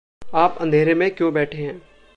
[0.33, 1.81] आप अंधेरे में क्यों बैठे हैं?